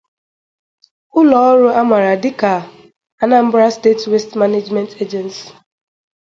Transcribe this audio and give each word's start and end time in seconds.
ụlọ 1.19 1.37
ọrụ 1.49 1.67
a 1.79 1.81
maara 1.89 2.13
dịka 2.23 2.53
'Anambra 2.65 3.65
State 3.77 4.03
Waste 4.11 4.33
Management 4.41 4.91
Agency 5.03 5.43